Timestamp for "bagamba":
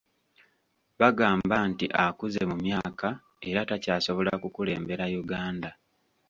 0.99-1.55